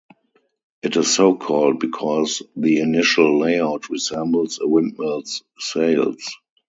[0.81, 6.27] It is so called because the initial layout resembles a windmill's sails.